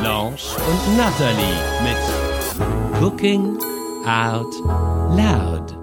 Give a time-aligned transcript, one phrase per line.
[0.00, 3.58] Blanche und Natalie mit Cooking
[4.06, 4.54] Out
[5.16, 5.76] Loud.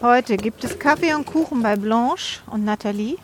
[0.00, 3.16] Heute gibt es Kaffee und Kuchen bei Blanche und Nathalie.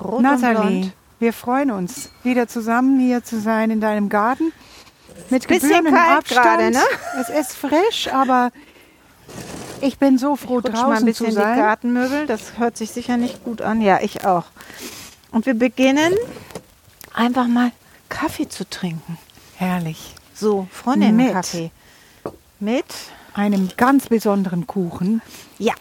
[0.00, 0.92] Rot blond.
[1.18, 4.52] wir freuen uns, wieder zusammen hier zu sein in deinem Garten.
[5.30, 6.42] Mit gebührendem Abstand.
[6.42, 6.82] gerade, ne?
[7.20, 8.50] Es ist frisch, aber
[9.80, 11.58] ich bin so froh, Rutsch mal ein draußen bisschen zu die sein.
[11.58, 12.26] Gartenmöbel.
[12.26, 13.80] Das hört sich sicher nicht gut an.
[13.80, 14.44] Ja, ich auch.
[15.30, 16.12] Und wir beginnen
[17.12, 17.72] einfach mal
[18.08, 19.18] Kaffee zu trinken.
[19.62, 20.12] Herrlich.
[20.34, 21.32] So, Freundin Mit.
[21.34, 21.70] Kaffee.
[22.58, 22.84] Mit?
[23.32, 25.22] Einem ganz besonderen Kuchen.
[25.56, 25.74] Ja.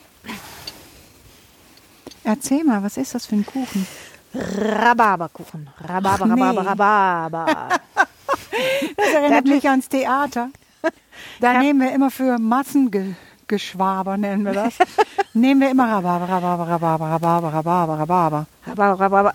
[2.24, 3.88] Erzähl mal, was ist das für ein Kuchen?
[4.36, 5.68] Rhabarberkuchen.
[5.84, 6.42] Rhabarber, Ach, nee.
[6.44, 7.70] Rhabarber, Rhabarber.
[8.98, 10.50] Das erinnert mich ans Theater.
[11.40, 14.76] Da nehmen wir immer für Massengeschwaber, nennen wir das.
[15.34, 18.46] nehmen wir immer Rhabarber, Rhabarber, Rhabarber, Rhabarber, Rhabarber, Rhabarber.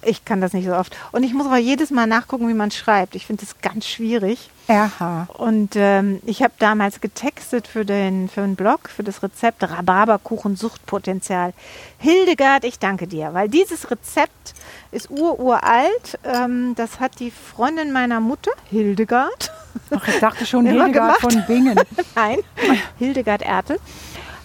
[0.03, 0.97] Ich kann das nicht so oft.
[1.13, 3.15] Und ich muss aber jedes Mal nachgucken, wie man schreibt.
[3.15, 4.51] Ich finde das ganz schwierig.
[4.69, 5.29] Aha.
[5.35, 10.57] Und ähm, ich habe damals getextet für den, für den Blog, für das Rezept Rhabarberkuchen
[10.57, 11.53] Suchtpotenzial.
[11.99, 14.55] Hildegard, ich danke dir, weil dieses Rezept
[14.91, 16.19] ist ururalt.
[16.25, 19.53] Ähm, das hat die Freundin meiner Mutter, Hildegard,
[19.91, 21.21] Ach, ich dachte schon Hildegard gemacht.
[21.21, 21.79] von Bingen.
[22.17, 22.39] nein,
[22.99, 23.79] Hildegard Ertel,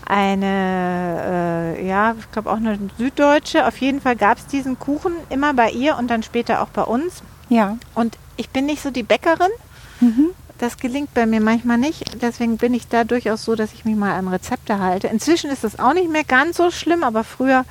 [0.07, 3.65] eine, äh, ja, ich glaube auch eine Süddeutsche.
[3.67, 6.83] Auf jeden Fall gab es diesen Kuchen immer bei ihr und dann später auch bei
[6.83, 7.23] uns.
[7.49, 7.77] Ja.
[7.95, 9.51] Und ich bin nicht so die Bäckerin.
[9.99, 10.31] Mhm.
[10.57, 12.21] Das gelingt bei mir manchmal nicht.
[12.21, 15.07] Deswegen bin ich da durchaus so, dass ich mich mal an Rezepte halte.
[15.07, 17.65] Inzwischen ist das auch nicht mehr ganz so schlimm, aber früher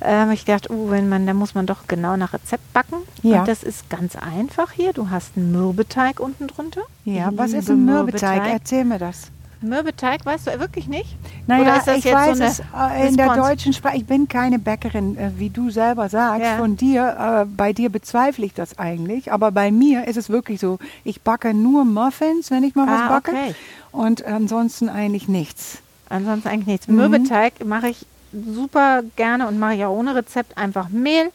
[0.00, 2.96] äh, habe ich gedacht, uh, wenn man, da muss man doch genau nach Rezept backen.
[3.22, 3.40] Ja.
[3.40, 4.94] Und das ist ganz einfach hier.
[4.94, 6.80] Du hast einen Mürbeteig unten drunter.
[7.04, 8.42] Ja, was ist ein Mürbeteig?
[8.50, 9.30] Erzähl mir das.
[9.62, 11.16] Mürbeteig, weißt du wirklich nicht?
[11.46, 13.96] Naja, ich weiß so es äh, in der deutschen Sprache.
[13.96, 16.42] Ich bin keine Bäckerin, äh, wie du selber sagst.
[16.42, 16.56] Ja.
[16.58, 19.32] Von dir, äh, bei dir bezweifle ich das eigentlich.
[19.32, 20.78] Aber bei mir ist es wirklich so.
[21.04, 23.30] Ich backe nur Muffins, wenn ich mal was Ah, backe.
[23.32, 23.54] okay.
[23.92, 25.78] Und ansonsten eigentlich nichts.
[26.08, 26.88] Ansonsten eigentlich nichts.
[26.88, 26.96] Mhm.
[26.96, 30.56] Mürbeteig mache ich super gerne und mache ich auch ohne Rezept.
[30.58, 31.30] Einfach Mehl,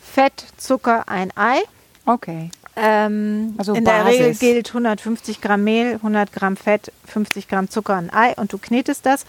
[0.00, 1.58] Fett, Zucker, ein Ei.
[2.06, 2.50] Okay.
[2.80, 4.40] Ähm, Also in der Regel Basis.
[4.40, 9.04] gilt 150 Gramm Mehl, 100 Gramm Fett, 50 Gramm Zucker, ein Ei und du knetest
[9.06, 9.24] das,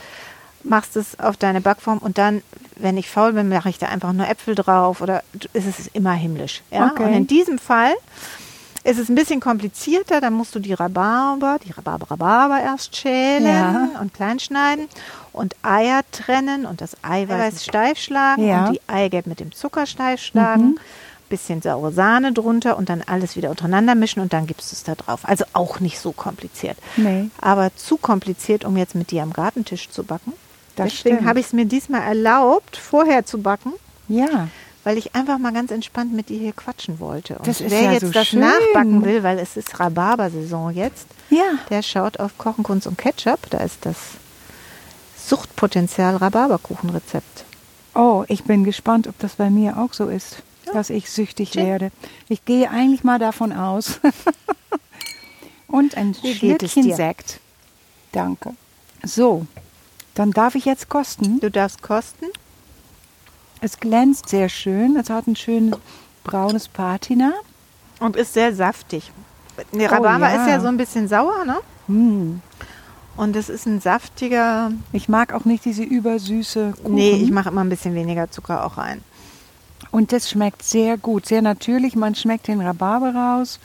[0.64, 2.42] machst es auf deine Backform und dann,
[2.76, 5.24] wenn ich faul bin, mache ich da einfach nur Äpfel drauf oder
[5.54, 6.62] ist es immer himmlisch.
[6.72, 6.92] Ja?
[6.92, 7.04] Okay.
[7.06, 7.94] Und in diesem Fall
[8.84, 13.46] ist es ein bisschen komplizierter, dann musst du die Rhabarber, die Rhabarber, Rhabarber erst schälen
[13.46, 13.90] Ja.
[14.02, 14.88] und klein schneiden
[15.34, 18.66] und Eier trennen und das Eiweiß steif schlagen Ja.
[18.68, 20.80] und die Eigelb mit dem Zucker steif schlagen
[21.30, 24.84] bisschen saure Sahne drunter und dann alles wieder untereinander mischen und dann gibst du es
[24.84, 25.22] da drauf.
[25.24, 26.78] Also auch nicht so kompliziert.
[26.98, 27.30] Nee.
[27.40, 30.34] Aber zu kompliziert, um jetzt mit dir am Gartentisch zu backen.
[30.76, 33.74] Das Deswegen habe ich es mir diesmal erlaubt, vorher zu backen,
[34.08, 34.48] Ja.
[34.86, 37.36] weil ich einfach mal ganz entspannt mit dir hier quatschen wollte.
[37.38, 38.40] Und Das ist wer ja jetzt so das schön.
[38.40, 41.44] nachbacken will, weil es ist Rhabarbersaison jetzt, Ja.
[41.70, 43.40] der schaut auf Kochen, Kunst und Ketchup.
[43.50, 43.98] Da ist das
[45.18, 47.44] Suchtpotenzial Rhabarberkuchenrezept.
[47.96, 50.38] Oh, ich bin gespannt, ob das bei mir auch so ist,
[50.74, 51.66] dass ich süchtig Schön.
[51.66, 51.92] werde.
[52.28, 54.00] Ich gehe eigentlich mal davon aus.
[55.68, 56.96] Und ein Wie Schlückchen?
[56.96, 57.40] Sekt.
[58.12, 58.54] Danke.
[59.04, 59.46] So,
[60.16, 61.40] dann darf ich jetzt kosten.
[61.40, 62.26] Du darfst kosten.
[63.62, 64.96] Es glänzt sehr schön.
[64.96, 65.78] Es hat ein schönes
[66.24, 67.34] braunes Patina.
[68.00, 69.12] Und ist sehr saftig.
[69.74, 70.42] Die Rhabarber Oh, ja.
[70.44, 71.58] ist ja so ein bisschen sauer, ne?
[71.88, 72.42] Hm.
[73.18, 74.72] Und es ist ein saftiger.
[74.94, 76.96] Ich mag auch nicht diese übersüße Kuchen.
[76.96, 79.04] Nee, ich mache immer ein bisschen weniger Zucker auch rein.
[79.92, 81.96] Und das schmeckt sehr gut, sehr natürlich.
[81.96, 83.60] Man schmeckt den Rhabarber raus.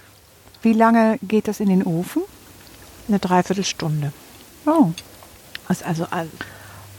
[0.63, 2.23] Wie lange geht das in den Ofen?
[3.09, 4.13] Eine Dreiviertelstunde.
[4.67, 4.91] Oh,
[5.69, 6.07] Ist also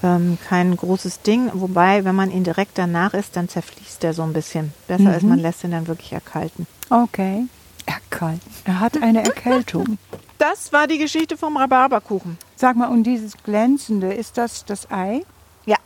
[0.03, 1.50] ähm, kein großes Ding.
[1.53, 4.71] Wobei, wenn man ihn direkt danach isst, dann zerfließt er so ein bisschen.
[4.88, 5.29] Besser ist, Mhm.
[5.29, 6.67] man lässt ihn dann wirklich erkalten.
[6.89, 7.45] okay.
[7.88, 8.41] Erkalt.
[8.63, 9.97] Er hat eine Erkältung.
[10.38, 12.38] Das war die Geschichte vom Rhabarberkuchen.
[12.57, 15.21] Sag mal, und dieses Glänzende, ist das das Ei?
[15.65, 15.77] Ja.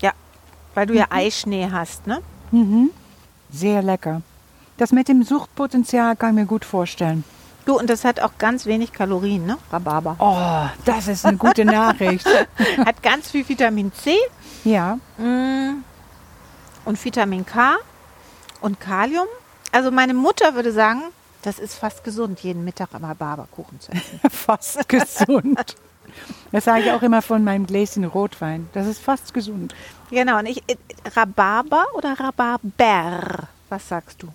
[0.00, 0.10] Ja.
[0.74, 2.20] Weil du ja Eischnee hast, ne?
[2.56, 2.90] Mhm.
[3.50, 4.22] Sehr lecker.
[4.76, 7.24] Das mit dem Suchtpotenzial kann ich mir gut vorstellen.
[7.64, 9.58] Du, und das hat auch ganz wenig Kalorien, ne?
[9.72, 10.16] Rhabarber.
[10.20, 12.26] Oh, das ist eine gute Nachricht.
[12.86, 14.14] Hat ganz viel Vitamin C
[14.64, 15.82] ja, mm,
[16.84, 17.74] und Vitamin K
[18.60, 19.26] und Kalium.
[19.72, 21.02] Also meine Mutter würde sagen,
[21.42, 24.20] Das ist fast gesund, jeden Mittag Rhabarberkuchen zu essen.
[24.30, 25.76] fast gesund.
[26.52, 28.68] Das sage ich auch immer von meinem Gläschen Rotwein.
[28.72, 29.74] Das ist fast gesund.
[30.10, 30.76] genau, und ich, äh,
[31.14, 33.48] Rhabarber oder Rhabarber?
[33.68, 34.28] Was sagst du?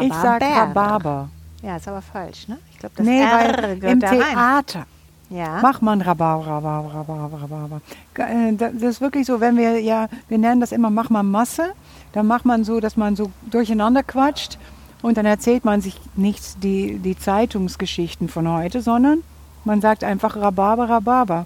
[0.00, 1.28] Ich sage Rhabarber.
[1.62, 2.58] Ja, ist aber falsch, ne?
[2.72, 4.00] Ich glaube, das Nee, R weil im.
[4.00, 4.86] Theater
[5.30, 5.60] Ja.
[5.60, 7.80] macht man Rhabarber, Rhabarber, Rhabarber, Rhabarber.
[8.16, 11.72] Äh, Das ist wirklich so, wenn wir, ja, wir nennen das immer, mach mal Masse,
[12.12, 14.56] dann macht man so, dass man so durcheinander quatscht
[15.02, 19.22] und dann erzählt man sich nicht die, die Zeitungsgeschichten von heute, sondern
[19.68, 21.44] man sagt einfach Rhabarber, Rhabarber.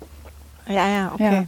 [0.68, 1.34] ja, ja, okay.
[1.34, 1.44] Ja.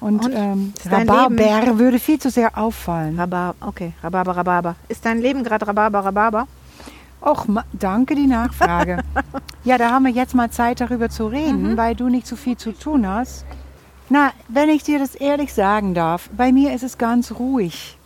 [0.00, 0.32] Und, Und?
[0.34, 3.20] ähm, Rhabarber würde viel zu sehr auffallen.
[3.20, 4.74] Rhabarber, okay, Rhabarber, Rhabarber.
[4.88, 6.46] Ist dein Leben gerade Rhabarber, Rhabarber?
[7.20, 9.04] Och, danke die Nachfrage.
[9.64, 12.56] ja, da haben wir jetzt mal Zeit darüber zu reden, weil du nicht so viel
[12.56, 13.44] zu tun hast.
[14.08, 17.98] Na, wenn ich dir das ehrlich sagen darf, bei mir ist es ganz ruhig.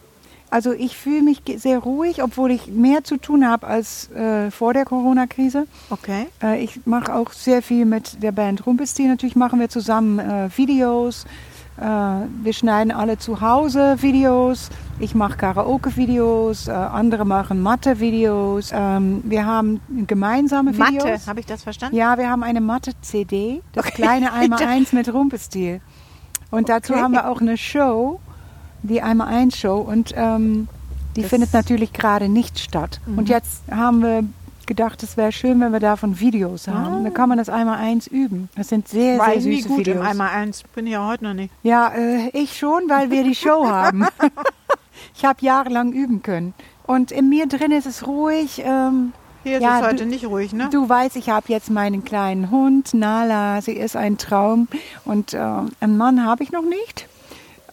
[0.54, 4.72] Also ich fühle mich sehr ruhig, obwohl ich mehr zu tun habe als äh, vor
[4.72, 5.66] der Corona-Krise.
[5.90, 6.28] Okay.
[6.40, 9.08] Äh, ich mache auch sehr viel mit der Band Rumpelstil.
[9.08, 11.24] Natürlich machen wir zusammen äh, Videos.
[11.76, 14.70] Äh, wir schneiden alle zu Hause Videos.
[15.00, 16.68] Ich mache Karaoke-Videos.
[16.68, 18.70] Äh, andere machen Mathe-Videos.
[18.72, 21.02] Ähm, wir haben gemeinsame Videos.
[21.02, 21.96] Mathe, habe ich das verstanden?
[21.96, 23.60] Ja, wir haben eine Mathe-CD.
[23.72, 25.80] Das kleine einmal eins mit Rumpelstil.
[26.52, 27.02] Und dazu Okay.
[27.02, 28.20] haben wir auch eine Show,
[28.88, 29.76] die einmal eins Show.
[29.78, 30.68] Und ähm,
[31.16, 33.00] die Das- findet natürlich gerade nicht statt.
[33.16, 34.24] Und jetzt haben wir
[34.66, 37.04] gedacht, es wäre schön, wenn wir davon Videos haben.
[37.04, 38.48] Da kann man das einmal eins üben.
[38.56, 39.96] Das sind sehr, War sehr nie süße gut Videos.
[39.96, 40.62] im einmal eins.
[40.74, 41.52] Bin ich ja heute noch nicht.
[41.62, 44.06] Ja, äh, ich schon, weil wir die Show haben.
[45.16, 46.54] ich habe jahrelang üben können.
[46.86, 48.62] Und in mir drin ist es ruhig.
[48.64, 50.68] Ähm, Hier Ja, ist es heute du- nicht ruhig, ne?
[50.72, 54.68] Du weißt, ich habe jetzt meinen kleinen Hund, Nala, sie ist ein Traum
[55.04, 55.38] und äh,
[55.80, 57.03] einen Mann habe ich noch nicht.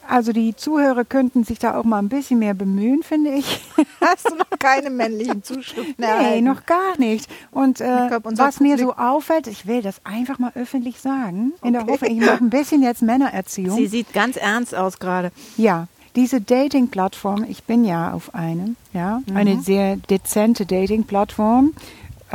[0.07, 3.61] Also die Zuhörer könnten sich da auch mal ein bisschen mehr bemühen, finde ich.
[4.01, 6.43] Hast du noch keine männlichen Zuschriften nee, erhalten?
[6.43, 7.29] noch gar nicht.
[7.51, 11.73] Und äh, glaub, was mir so auffällt, ich will das einfach mal öffentlich sagen, in
[11.73, 11.91] der Okay.
[11.93, 13.77] Hoffnung, ich mache ein bisschen jetzt Männererziehung.
[13.77, 15.31] Sie sieht ganz ernst aus gerade.
[15.55, 15.87] Ja,
[16.17, 19.37] diese Dating-Plattform, ich bin ja auf einem, ja, Mhm.
[19.37, 21.73] eine sehr dezente Dating-Plattform,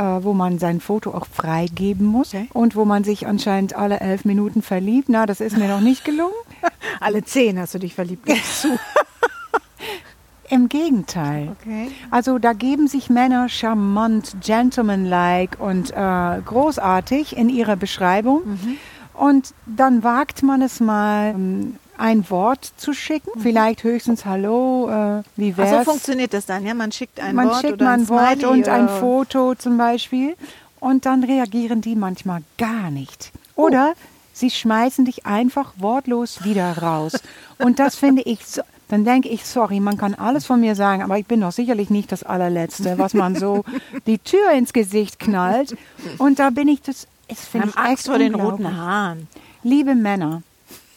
[0.03, 2.47] wo man sein Foto auch freigeben muss Okay.
[2.53, 5.09] und wo man sich anscheinend alle elf Minuten verliebt.
[5.09, 6.33] Na, das ist mir noch nicht gelungen.
[6.99, 8.27] Alle zehn hast du dich verliebt.
[8.43, 8.69] Zu.
[10.49, 11.55] Im Gegenteil.
[11.61, 11.91] Okay.
[12.09, 18.41] Also da geben sich Männer charmant, gentlemanlike und äh, großartig in ihrer Beschreibung.
[18.45, 18.77] Mhm.
[19.13, 23.39] Und dann wagt man es mal, ähm, ein Wort zu schicken.
[23.39, 25.57] Vielleicht höchstens Hallo, äh, wie Mhm.
[25.57, 25.85] Wär's?
[25.85, 26.73] so funktioniert das dann, ja?
[26.73, 29.77] Man schickt ein man Wort schickt oder ein ein Wort und ein oder- Foto zum
[29.77, 30.35] Beispiel.
[30.79, 33.31] Und dann reagieren die manchmal gar nicht.
[33.55, 33.93] Oder
[34.33, 37.13] sie schmeißen dich einfach wortlos wieder raus.
[37.57, 38.61] Und das finde ich so.
[38.89, 41.89] Dann denke ich, sorry, man kann alles von mir sagen, aber ich bin doch sicherlich
[41.89, 43.65] nicht das allerletzte, was man so
[44.07, 45.75] die Tür ins Gesicht knallt.
[46.19, 49.27] Und da bin ich das, Wir finde ich Angst vor den roten Haaren.
[49.63, 50.41] Liebe Männer,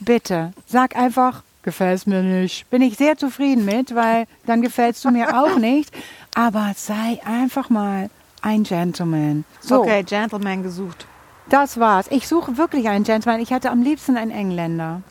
[0.00, 2.68] bitte, sag einfach, gefällt's mir nicht.
[2.70, 5.92] Bin ich sehr zufrieden mit, weil dann gefällst du mir auch nicht.
[6.34, 8.10] Aber sei einfach mal
[8.42, 9.44] ein Gentleman.
[9.60, 11.06] So, Okay, Gentleman gesucht.
[11.48, 12.06] das war's.
[12.10, 13.40] Ich suche wirklich einen Gentleman.
[13.40, 15.02] Ich hätte am liebsten einen Engländer.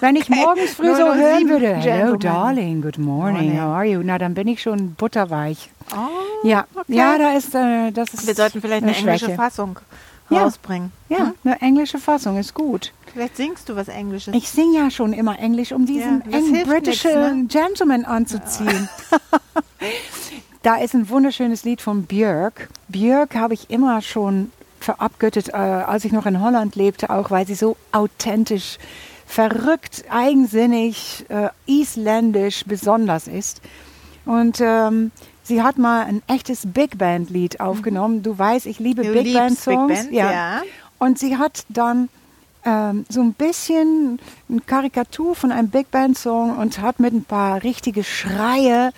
[0.00, 3.60] Wenn ich morgens früh so 007 hören würde, hello darling, good morning, Morning.
[3.62, 4.00] how are you?
[4.02, 5.70] Na, dann bin ich schon butterweich.
[5.94, 6.94] Oh, Ja, okay.
[6.94, 9.36] ja, da ist, äh, das ist Wir sollten vielleicht eine, englische Schwäche.
[9.36, 9.78] Fassung
[10.30, 10.42] Ja.
[10.42, 10.92] rausbringen.
[11.08, 12.92] Ja, eine englische Fassung ist gut.
[13.14, 14.34] Vielleicht singst du was Englisches.
[14.34, 18.88] Ich singe ja schon immer Englisch, um diesen Ja, engen britischen nix, Gentleman anzuziehen.
[20.62, 22.68] da ist ein wunderschönes Lied von Björk.
[22.88, 27.46] Björk habe ich immer schon verabgöttet, äh, als ich noch in Holland lebte, auch weil
[27.46, 28.78] sie so authentisch,
[29.26, 33.62] verrückt, eigensinnig, äh, isländisch besonders ist.
[34.24, 35.12] Und ähm,
[35.44, 38.24] sie hat mal ein echtes Big Band Lied aufgenommen.
[38.24, 40.02] Du weißt, ich liebe Du Big Band Big Songs.
[40.02, 40.62] Band, ja.
[40.98, 42.08] Und sie hat dann
[42.64, 44.18] ähm, so ein bisschen
[44.48, 48.92] eine Karikatur von einem Big Band Song und hat mit ein paar richtige Schreie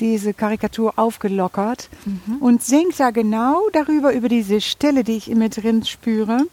[0.00, 1.88] diese Karikatur aufgelockert
[2.40, 6.46] und singt da genau darüber, über diese Stille, die ich in mir drin spüre,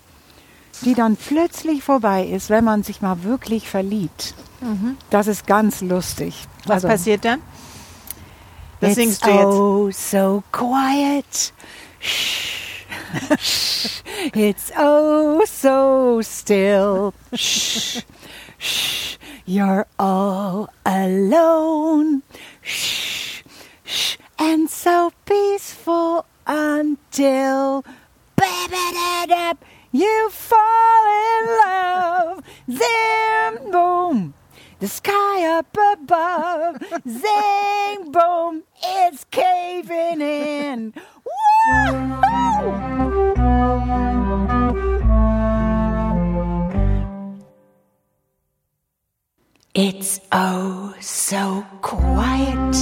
[0.81, 4.35] die dann plötzlich vorbei ist, wenn man sich mal wirklich verliebt.
[5.09, 6.45] Das ist ganz lustig.
[6.65, 7.41] was Also, passiert dann?
[8.81, 9.43] Das singst du jetzt.
[9.45, 11.53] Oh, so quiet.
[11.99, 12.68] Shh.
[14.35, 17.13] It's oh so still.
[17.33, 18.01] Shh.
[18.57, 19.17] Shh.
[19.45, 22.23] You're all alone.
[22.61, 23.43] Shh.
[23.83, 24.17] Shh.
[24.37, 27.83] And so peaceful until
[29.91, 32.43] you fall in love.
[32.67, 34.33] Then boom.
[34.79, 40.93] The sky up above, zing boom, it's caving in.
[49.75, 52.75] It's oh so quiet.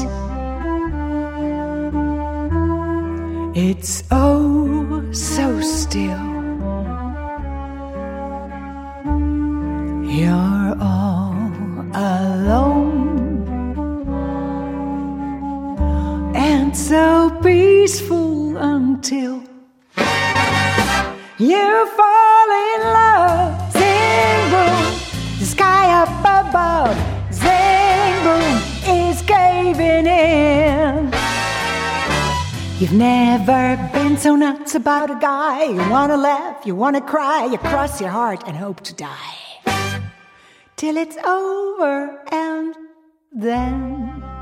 [3.55, 6.25] It's oh so still.
[10.05, 11.33] You're all
[11.93, 12.76] alone
[16.77, 19.41] so peaceful until
[21.39, 23.71] you fall in love.
[23.73, 26.95] Zing boom, the sky up above.
[27.33, 28.61] Zing boom
[28.95, 31.11] is caving in.
[32.79, 35.63] You've never been so nuts about a guy.
[35.63, 39.37] You wanna laugh, you wanna cry, you cross your heart and hope to die.
[40.75, 42.75] Till it's over and
[43.31, 44.36] then.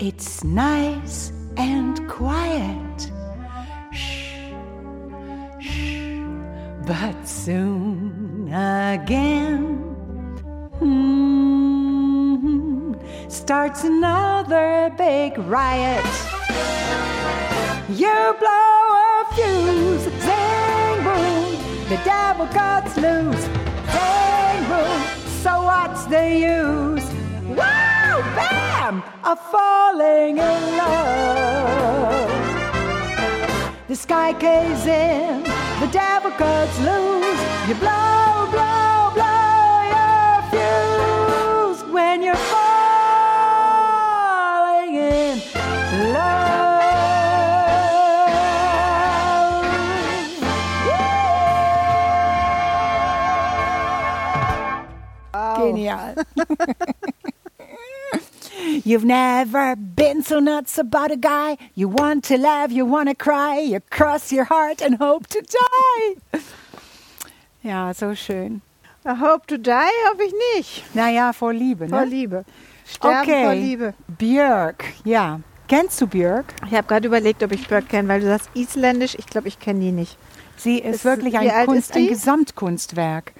[0.00, 3.12] It's nice and quiet.
[3.92, 4.48] Shh,
[5.60, 6.22] shh,
[6.86, 9.76] but soon again.
[10.78, 12.04] hmm,
[13.28, 16.06] starts another big riot.
[17.90, 21.58] You blow a fuse, zing boom,
[21.90, 23.44] the devil cuts loose,
[23.92, 25.02] zing boom.
[25.42, 27.06] So what's the use?
[27.54, 32.30] Wow, bam, of falling in love.
[33.88, 35.42] The sky caves in,
[35.80, 37.40] the devil cuts loose.
[37.68, 43.04] You blow, blow, blow your fuse when you're falling
[44.94, 45.42] in
[46.12, 46.48] love.
[55.56, 56.14] Genial.
[58.90, 61.56] You've never been so nuts about a guy.
[61.76, 65.40] You want to laugh, you want to cry, you cross your heart and hope to
[65.42, 66.40] die.
[67.62, 68.62] Ja, so schön.
[69.04, 70.82] I hope to die hoffe ich nicht.
[70.92, 72.06] Naja, vor Liebe, Vor ne?
[72.06, 72.44] Liebe.
[72.84, 73.44] Sterben Okay.
[73.44, 73.94] vor Liebe.
[74.08, 75.38] Björk, ja.
[75.68, 76.52] Kennst du Björk?
[76.66, 79.14] Ich habe gerade überlegt, ob ich Bird kenne, weil du sagst isländisch.
[79.16, 80.18] Ich glaube, ich kenne die nicht.
[80.56, 83.34] Sie ist, Ist- wirklich ein, Kunst, ein Gesamtkunstwerk.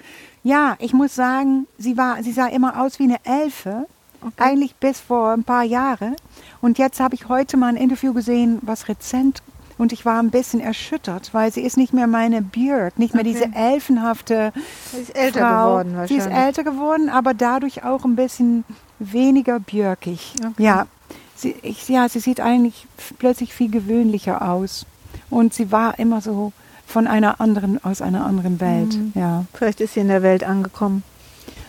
[0.45, 3.87] Ja, ich muss sagen, sie, war, sie sah immer aus wie eine Elfe.
[4.36, 6.16] Eigentlich bis vor ein paar Jahren.
[6.60, 9.42] Und jetzt habe ich heute mal ein Interview gesehen, was rezent.
[9.78, 13.22] Und ich war ein bisschen erschüttert, weil sie ist nicht mehr meine Björk, nicht mehr
[13.24, 13.32] Okay.
[13.32, 14.52] diese elfenhafte
[14.92, 15.64] Sie ist älter Frau.
[15.78, 16.46] geworden Sie ist wahrscheinlich.
[16.46, 18.64] älter geworden, aber dadurch auch ein bisschen
[18.98, 20.34] weniger björkig.
[20.38, 20.62] Okay.
[20.62, 20.86] Ja,
[21.34, 22.86] sie, ich, ja, sie sieht eigentlich
[23.18, 24.84] plötzlich viel gewöhnlicher aus.
[25.30, 26.52] Und sie war immer so
[26.86, 28.94] von einer anderen, aus einer anderen Welt.
[28.96, 29.12] Mhm.
[29.14, 29.44] Ja.
[29.54, 31.04] Vielleicht ist sie in der Welt angekommen.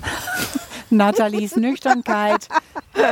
[0.91, 2.47] Nathalies Nüchternkeit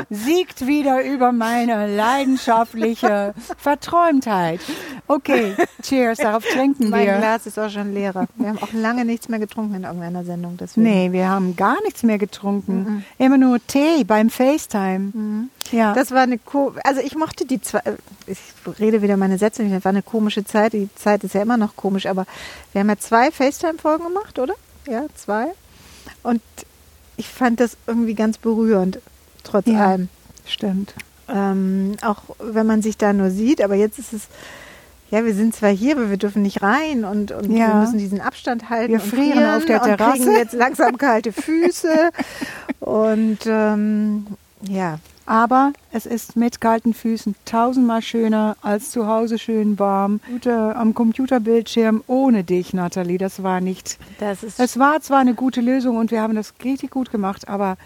[0.10, 4.60] siegt wieder über meine leidenschaftliche Verträumtheit.
[5.08, 7.18] Okay, cheers, darauf trinken Mein wir.
[7.18, 8.28] Glas ist auch schon leerer.
[8.36, 10.58] Wir haben auch lange nichts mehr getrunken in irgendeiner Sendung.
[10.58, 10.88] Deswegen.
[10.88, 13.06] Nee, wir haben gar nichts mehr getrunken.
[13.18, 15.50] Immer nur Tee beim FaceTime.
[15.72, 15.94] Ja.
[15.94, 17.82] Das war eine ko also ich mochte die zwei
[18.26, 18.40] ich
[18.80, 20.74] rede wieder meine Sätze das war eine komische Zeit.
[20.74, 22.26] Die Zeit ist ja immer noch komisch, aber
[22.72, 24.56] wir haben ja zwei FaceTime Folgen gemacht, oder?
[24.88, 25.48] Ja, zwei.
[26.24, 26.42] Und
[27.20, 29.00] ich fand das irgendwie ganz berührend
[29.44, 29.86] trotz Ja.
[29.88, 30.10] allem.
[30.48, 30.94] Stimmt.
[31.28, 34.24] Ähm, auch wenn man sich da nur sieht, aber jetzt ist es
[35.12, 37.68] ja, wir sind zwar hier, aber wir dürfen nicht rein und, und Ja.
[37.70, 38.94] wir müssen diesen Abstand halten.
[38.94, 40.20] Wir und frieren auf der und Terrasse.
[40.22, 42.12] kriegen jetzt langsam kalte Füße.
[42.80, 44.28] und ähm,
[44.62, 45.00] ja,
[45.30, 50.22] Aber es ist mit kalten Füßen tausendmal schöner als zu Hause schön warm.
[50.48, 53.20] Am Computerbildschirm ohne dich, Nathalie.
[53.20, 54.00] Das war nicht.
[54.20, 57.48] das ist Es war zwar eine gute Lösung und wir haben das richtig gut gemacht,
[57.48, 57.78] aber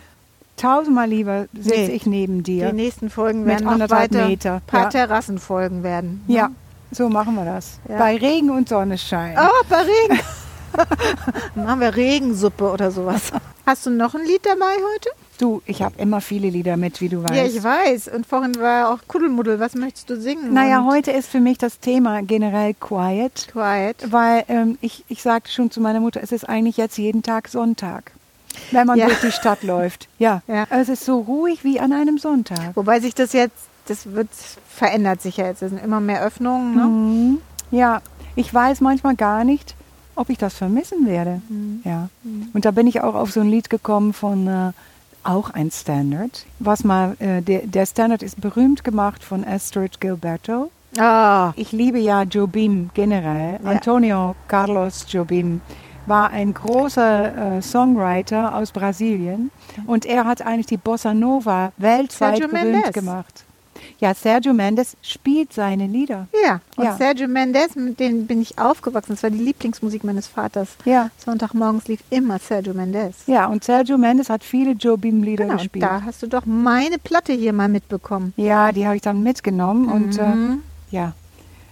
[0.55, 1.87] tausendmal lieber sitze Nee.
[1.87, 2.69] ich neben dir.
[2.69, 4.89] Die nächsten Folgen Mit werden noch anderthalb weiter Meter, paar ja.
[4.89, 6.23] Terrassenfolgen werden.
[6.29, 6.49] Ja,
[6.91, 7.77] so machen wir das.
[7.89, 7.97] Ja.
[7.97, 9.37] Bei Regen und Sonnenschein.
[9.37, 10.21] Oh, bei Regen.
[11.55, 13.33] Dann machen wir Regensuppe oder sowas.
[13.65, 15.09] Hast du noch ein Lied dabei heute?
[15.39, 17.33] Du, ich habe immer viele Lieder mit, wie du weißt.
[17.35, 18.07] Ja, ich weiß.
[18.09, 19.59] Und vorhin war auch Kuddelmuddel.
[19.59, 20.53] Was möchtest du singen?
[20.53, 23.47] Naja, Und heute ist für mich das Thema generell Quiet.
[23.51, 24.11] Quiet.
[24.11, 27.47] Weil ähm, ich, ich sagte schon zu meiner Mutter, es ist eigentlich jetzt jeden Tag
[27.47, 28.11] Sonntag,
[28.71, 29.07] wenn man Ja.
[29.07, 30.07] durch die Stadt läuft.
[30.19, 30.43] Ja.
[30.47, 30.67] Ja.
[30.69, 32.75] es ist so ruhig wie an einem Sonntag.
[32.75, 33.55] Wobei sich das jetzt,
[33.87, 34.29] das wird,
[34.69, 35.63] verändert sich ja jetzt.
[35.63, 36.75] Es sind immer mehr Öffnungen.
[36.75, 36.85] Ne?
[36.85, 37.37] Mhm.
[37.71, 38.01] Ja,
[38.35, 39.73] ich weiß manchmal gar nicht,
[40.15, 41.41] ob ich das vermissen werde.
[41.49, 41.81] Mhm.
[41.83, 42.09] Ja.
[42.53, 44.71] Und da bin ich auch auf so ein Lied gekommen von äh,
[45.23, 46.45] auch ein Standard.
[46.59, 50.71] Was mal, äh, der, der Standard ist berühmt gemacht von Astrid Gilberto.
[50.97, 53.59] Ah, Ich liebe ja Jobim generell.
[53.63, 53.69] Ja.
[53.71, 55.61] Antonio Carlos Jobim
[56.05, 59.49] war ein großer äh, Songwriter aus Brasilien
[59.87, 62.93] und er hat eigentlich die Bossa Nova weltweit Sergio berühmt Mendes.
[62.93, 63.43] gemacht.
[63.99, 66.27] Ja, Sergio Mendes spielt seine Lieder.
[66.45, 66.95] Ja, und Ja.
[66.97, 69.13] Sergio Mendes, mit dem bin ich aufgewachsen.
[69.13, 70.69] Das war die Lieblingsmusik meines Vaters.
[70.85, 71.09] Ja.
[71.17, 73.15] Sonntagmorgens lief immer Sergio Mendes.
[73.27, 75.83] Ja, und Sergio Mendes hat viele Jobim-Lieder Genau, und gespielt.
[75.85, 78.33] da hast du doch meine Platte hier mal mitbekommen.
[78.37, 80.63] Ja, die habe ich dann mitgenommen und äh, Mhm.
[80.91, 81.13] ja,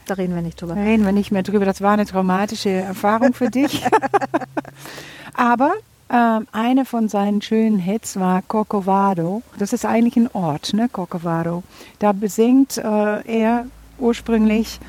[0.06, 0.76] Da reden wir nicht drüber.
[0.76, 1.66] da reden wir nicht mehr drüber.
[1.66, 3.84] Das war eine traumatische Erfahrung für dich.
[5.34, 5.74] Aber
[6.12, 9.42] ähm, eine von seinen schönen Hits war Corcovado.
[9.58, 11.64] Das ist eigentlich ein Ort, ne, Corcovado.
[12.00, 13.66] Da besingt äh, er
[13.98, 14.80] ursprünglich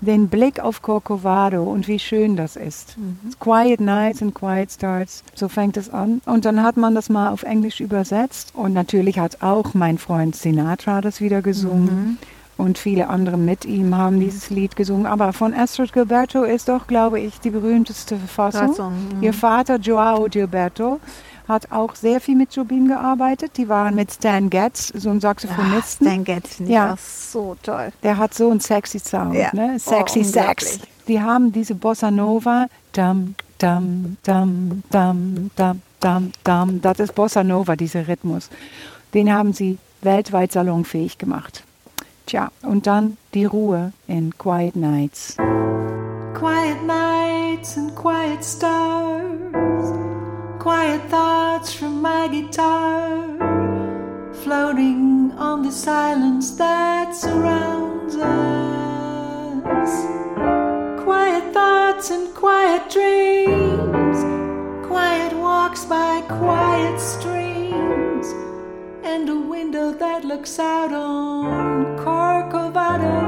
[0.00, 2.96] den Blick auf Corcovado und wie schön das ist.
[3.40, 6.20] Quiet Nights and Quiet Starts, so fängt es an.
[6.24, 10.36] Und dann hat man das mal auf Englisch übersetzt und natürlich hat auch mein Freund
[10.36, 12.18] Sinatra das wieder gesungen.
[12.58, 15.06] Und viele andere mit ihm haben dieses Lied gesungen.
[15.06, 18.68] Aber von Astrid Gilberto ist doch, glaube ich, die berühmteste Fassung.
[18.68, 19.22] Fassung, mhm.
[19.22, 20.98] Ihr Vater Joao Gilberto
[21.46, 23.52] hat auch sehr viel mit Jobim gearbeitet.
[23.56, 26.06] Die waren mit Stan Getz, so ein Saxophonisten.
[26.08, 26.96] Stan Getz Ja.
[26.98, 27.90] so toll.
[28.02, 29.50] Der hat so einen sexy Sound, Ja.
[29.54, 29.78] ne?
[29.78, 30.72] Sexy Oh, Sex.
[30.72, 30.80] unglaublich.
[31.06, 36.80] Die haben diese Bossa Nova, dam, dam, dam, dam, dam, dam, dam.
[36.82, 38.50] Das ist Bossa Nova, dieser Rhythmus.
[39.14, 41.62] Den haben sie weltweit salonfähig gemacht.
[42.28, 45.38] Tja, und dann die Ruhe in Quiet Nights.
[46.34, 49.94] Quiet nights and quiet stars,
[50.58, 53.16] quiet thoughts from my guitar,
[54.44, 59.90] floating on the silence that surrounds us.
[61.02, 64.18] Quiet thoughts and quiet dreams,
[64.86, 68.26] quiet walks by quiet streams,
[69.02, 71.67] and a window that looks out on
[72.68, 73.27] Corcovado.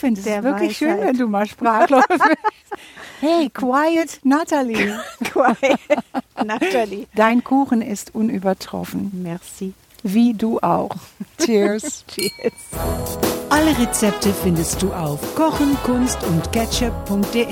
[0.00, 1.06] Finde es wirklich schön, Weisheit.
[1.08, 2.24] wenn du mal sprachlos bist.
[3.20, 4.98] Hey, quiet Natalie.
[5.24, 5.78] Quiet.
[6.44, 7.06] Nathalie.
[7.14, 9.74] Dein Kuchen ist unübertroffen, Merci.
[10.02, 10.90] wie du auch.
[11.38, 12.04] Cheers.
[12.14, 12.32] Cheers.
[13.50, 17.46] Alle Rezepte findest du auf kochen, kunst und ketchup.de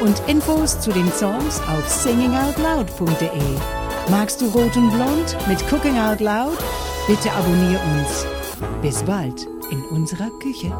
[0.00, 3.28] und Infos zu den Songs auf singingoutloud.de.
[4.10, 6.56] Magst du Rot und Blond mit Cooking Out Loud?
[7.06, 8.26] Bitte abonnier uns.
[8.80, 10.72] Bis bald in unserer Küche.